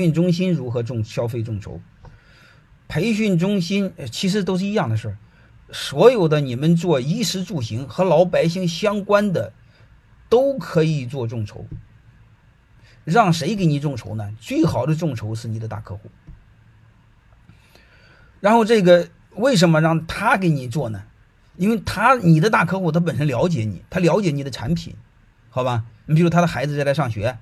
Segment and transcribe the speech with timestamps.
[0.00, 1.78] 培训中心如何众消费众筹？
[2.88, 5.18] 培训中心其实都是一样的事儿，
[5.70, 9.52] 所有的你们做衣食住行和老百姓相关的，
[10.30, 11.66] 都可以做众筹。
[13.04, 14.32] 让谁给你众筹呢？
[14.40, 16.10] 最好的众筹是你的大客户。
[18.40, 21.02] 然后这个为什么让他给你做呢？
[21.56, 24.96] 因为他你的大客户他本身了解你，他了解你的产品，
[25.50, 25.84] 好吧？
[26.06, 27.36] 你比如他的孩子在来上学，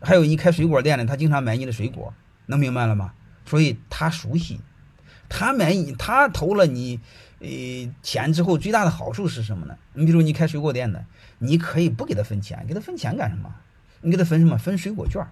[0.00, 2.12] 还有你开水果店的，他经常买你的水果，
[2.46, 3.12] 能明白了吗？
[3.44, 4.60] 所以他熟悉，
[5.28, 7.00] 他买你，他投了你
[7.40, 7.48] 呃
[8.02, 9.76] 钱之后，最大的好处是什么呢？
[9.92, 11.04] 你比如你开水果店的，
[11.38, 13.54] 你可以不给他分钱，给他分钱干什么？
[14.00, 14.56] 你给他分什么？
[14.56, 15.26] 分水果券。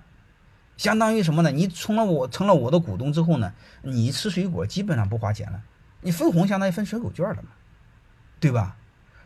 [0.76, 1.50] 相当于什么呢？
[1.50, 5.62] 你成了我成了我的股东之后呢，你吃水果基本上不花钱了。
[6.02, 7.48] 你分红相当于分水果券了嘛，
[8.38, 8.76] 对吧？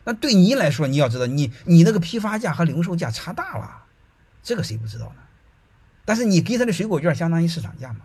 [0.05, 3.85] 那对你来说，你要知道，你你那个批发价和零售价差大了，
[4.43, 5.22] 这个谁不知道呢？
[6.05, 8.01] 但是你给他的水果券相当于市场价嘛，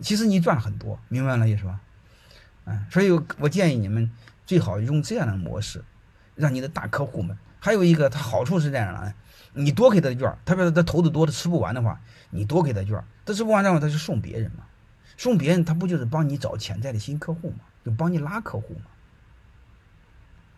[0.00, 1.80] 其实你赚很多，明白了意思吧？
[2.64, 4.10] 嗯，所以我建议你们
[4.46, 5.84] 最好用这样的模式，
[6.34, 7.36] 让你的大客户们。
[7.60, 9.14] 还有一个，它好处是这样的。
[9.54, 14.64] 你多给他的券，特别是他投的多的吃不完的话，你多给他券，他吃不完的话，他就送别人嘛，
[15.16, 18.86] 送别人他不就是帮你找潜在的新客户嘛，就帮你拉客户嘛，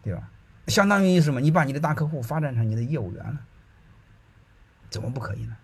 [0.03, 0.31] 对吧？
[0.69, 1.41] 相当于什么？
[1.41, 3.39] 你把你的大客户发展成你的业务员了，
[4.89, 5.57] 怎么不可以呢？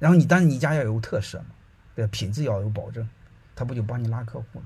[0.00, 1.54] 然后你，但是你家要有特色嘛，
[1.94, 2.04] 对？
[2.08, 3.08] 品质要有保证，
[3.54, 4.64] 他不就帮你拉客户了？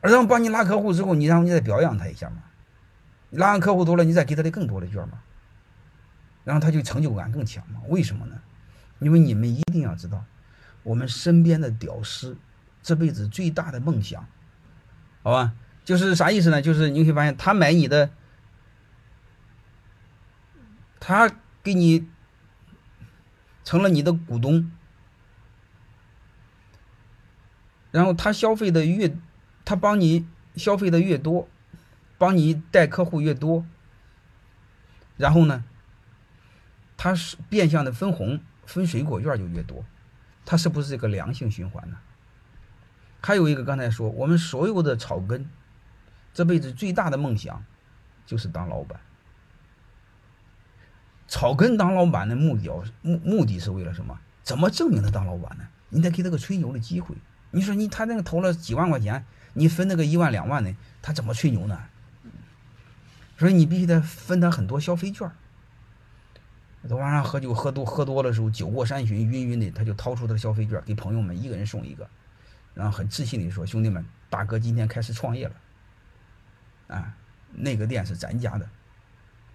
[0.00, 2.42] 而然后帮你拉客户之后，你然后你再表扬他一下嘛。
[3.30, 5.20] 拉完客户多了，你再给他的更多的券嘛，
[6.42, 7.80] 然后他就成就感更强嘛？
[7.88, 8.40] 为什么呢？
[9.00, 10.24] 因为你们一定要知道，
[10.82, 12.38] 我们身边的屌丝
[12.82, 14.26] 这辈子最大的梦想，
[15.22, 15.52] 好吧？
[15.84, 16.62] 就是啥意思呢？
[16.62, 18.08] 就是你会发现，他买你的，
[20.98, 21.30] 他
[21.66, 22.08] 给你
[23.64, 24.70] 成了你的股东，
[27.90, 29.12] 然后他消费的越，
[29.64, 31.48] 他帮你消费的越多。
[32.18, 33.66] 帮你带客户越多，
[35.18, 35.64] 然后呢，
[36.96, 39.84] 他是变相的分红分水果券就越多，
[40.46, 41.98] 他是不是这个良性循环呢？
[43.20, 45.46] 还有一个刚才说，我们所有的草根
[46.32, 47.62] 这辈子最大的梦想
[48.24, 48.98] 就是当老板。
[51.36, 54.18] 草根当老板的目标目目的是为了什么？
[54.42, 55.68] 怎么证明他当老板呢？
[55.90, 57.14] 你得给他个吹牛的机会。
[57.50, 61.78] 你说你他那个投了几万块钱，你分那个一万两万的，他怎么吹牛呢？
[63.36, 65.30] 所以你必须得分他很多消费券。
[66.88, 72.08] 他晚上喝酒喝多喝多的时候，酒过三巡，晕晕的，他就掏出他的消费券，给朋友们一个人送一个，
[72.72, 75.54] 然后很自信的说：“兄弟们，大哥今天开始创业了，
[76.96, 77.14] 啊，
[77.52, 78.66] 那个店是咱家的，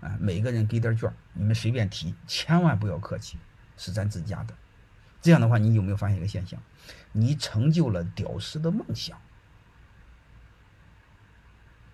[0.01, 3.37] 啊，每个人给点券，你们随便提，千万不要客气，
[3.77, 4.53] 是咱自家的。
[5.21, 6.61] 这样的话，你有没有发现一个现象？
[7.11, 9.17] 你成就了屌丝的梦想。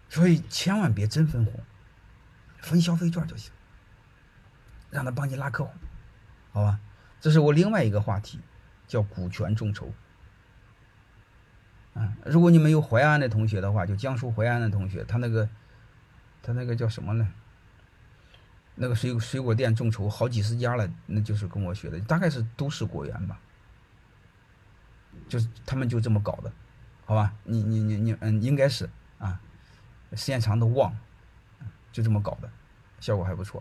[0.09, 1.53] 所以千万别真分红。”
[2.59, 3.51] 分消费券就行，
[4.89, 5.72] 让他帮你拉客户，
[6.51, 6.79] 好吧？
[7.22, 8.41] 这是我另外一个话题，
[8.88, 9.94] 叫股权众筹。
[11.94, 15.47] 啊，如果你们有淮安的同学的话，就江苏淮安的同学，他那个，
[16.41, 17.31] 他那个叫什么呢？
[18.77, 23.38] 那个水水果店众筹好几十家了，那就是跟我学的，大概是都市果园吧，
[25.27, 26.51] 就是他们就这么搞的，
[27.05, 27.33] 好吧？
[27.43, 28.89] 你你你你嗯，应该是
[29.19, 29.39] 啊，
[30.13, 30.97] 时间长都忘了。
[31.91, 32.49] 就这么搞的，
[32.99, 33.55] 效果还不错。